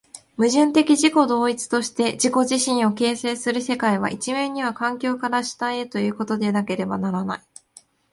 [0.35, 7.41] 矛盾的自己同一として自己自身を形成する世界は、一面には環境から主体へということでなければならない。